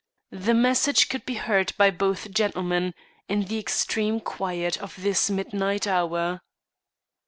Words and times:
The 0.31 0.55
message 0.55 1.09
could 1.09 1.27
be 1.27 1.35
heard 1.35 1.73
by 1.77 1.91
both 1.91 2.31
gentlemen, 2.31 2.95
in 3.29 3.43
the 3.45 3.59
extreme 3.59 4.19
quiet 4.19 4.75
of 4.81 4.95
this 5.03 5.29
midnight 5.29 5.85
hour. 5.85 6.41